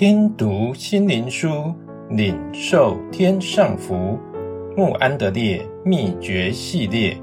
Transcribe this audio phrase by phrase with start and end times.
[0.00, 1.74] 听读心灵书，
[2.08, 4.18] 领受天上福。
[4.74, 7.14] 穆安德烈秘诀系列，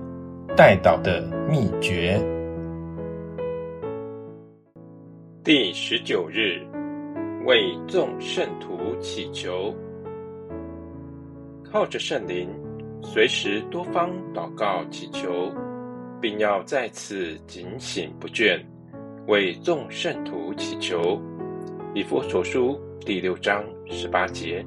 [0.56, 2.22] 代祷的秘诀。
[5.44, 6.62] 第十九日，
[7.48, 9.74] 为众圣徒祈求，
[11.64, 12.48] 靠着圣灵，
[13.02, 15.52] 随时多方祷告祈求，
[16.22, 18.64] 并要在此警醒不倦，
[19.26, 21.20] 为众圣徒祈求。
[21.94, 24.64] 以弗所书第六章十八节，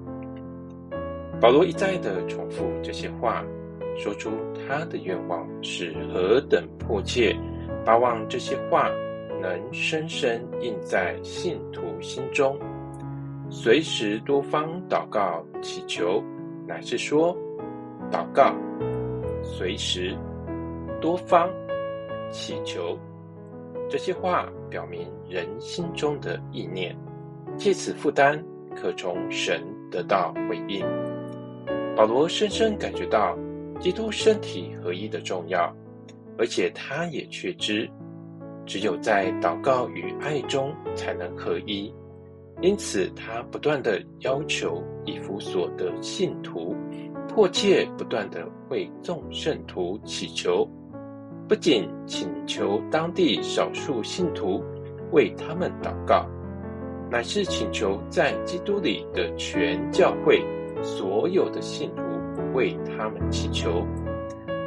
[1.41, 3.45] 保罗一再的重复这些话，
[3.97, 7.37] 说出他的愿望是何等迫切，
[7.85, 8.91] 巴望这些话
[9.41, 12.59] 能深深印在信徒心中。
[13.49, 16.23] 随时多方祷告祈求，
[16.67, 17.37] 乃是说
[18.11, 18.55] 祷告，
[19.43, 20.17] 随时
[21.01, 21.49] 多方
[22.31, 22.99] 祈求，
[23.89, 26.97] 这些话表明人心中的意念。
[27.57, 28.43] 借此负担，
[28.75, 30.85] 可从神得到回应。
[31.97, 33.37] 保罗深深感觉到
[33.79, 35.75] 基督身体合一的重要，
[36.39, 37.91] 而且他也确知，
[38.65, 41.93] 只有在祷告与爱中才能合一。
[42.63, 46.75] 因此，他不断地要求以弗所的信徒，
[47.27, 50.69] 迫切不断地为众圣徒祈求，
[51.49, 54.63] 不仅请求当地少数信徒
[55.11, 56.29] 为他们祷告。
[57.11, 60.41] 乃是请求在基督里的全教会
[60.81, 62.03] 所有的信徒
[62.55, 63.85] 为他们祈求，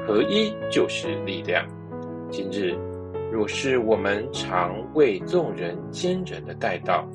[0.05, 1.65] 合一就是力量。
[2.29, 2.75] 今日
[3.31, 7.07] 若是我们常为众人坚忍的带道，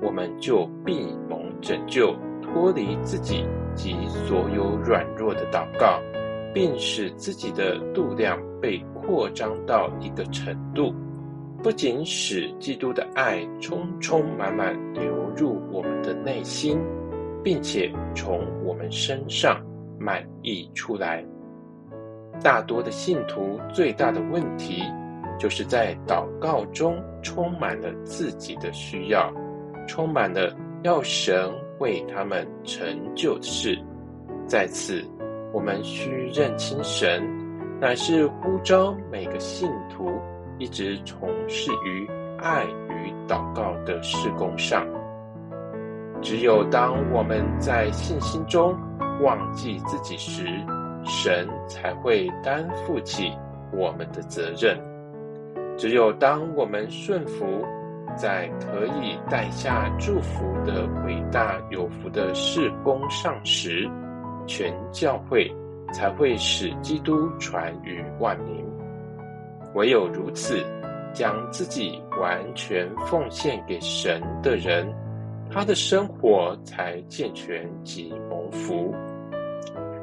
[0.00, 3.94] 我们就必蒙拯救，脱离自己及
[4.26, 6.00] 所有软弱的祷告，
[6.54, 10.94] 并使自己的度量被扩张到一个程度。
[11.62, 16.78] 不仅使基督的爱充充满满流入我们的内心，
[17.44, 19.60] 并且从我们身上
[19.98, 21.22] 满溢出来。
[22.42, 24.82] 大多的信徒最大的问题，
[25.38, 29.30] 就是在祷告中充满了自己的需要，
[29.86, 32.82] 充满了要神为他们成
[33.14, 33.78] 就的事。
[34.46, 35.04] 在此，
[35.52, 37.22] 我们需认清神，
[37.78, 40.10] 乃是呼召每个信徒。
[40.60, 42.06] 一直从事于
[42.38, 44.86] 爱与祷告的事工上。
[46.20, 48.76] 只有当我们在信心中
[49.22, 50.44] 忘记自己时，
[51.02, 53.32] 神才会担负起
[53.72, 54.78] 我们的责任。
[55.78, 57.64] 只有当我们顺服
[58.14, 63.88] 在可以带下祝福的伟大有福的事工上时，
[64.46, 65.50] 全教会
[65.90, 68.69] 才会使基督传于万民。
[69.74, 70.64] 唯有如此，
[71.12, 74.86] 将自己完全奉献给神的人，
[75.50, 78.94] 他的生活才健全及蒙福。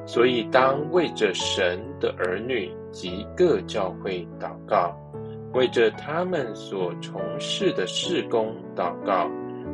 [0.06, 4.96] 所以，当为着神的儿女及各教会祷告，
[5.54, 9.30] 为着他们所从事的事工祷告，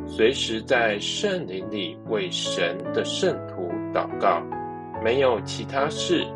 [0.06, 4.42] 随时在圣灵里为神的圣徒祷告，
[5.04, 6.26] 没有其他事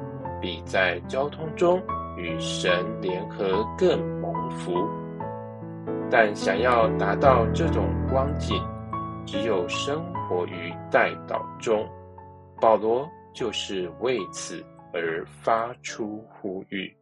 [0.40, 1.82] 比在交通中。
[2.18, 4.74] 与神联合更蒙福，
[6.10, 8.60] 但想要达到这种光景，
[9.24, 11.88] 只有生活于代祷中。
[12.60, 16.97] 保罗就是为此而发出呼吁。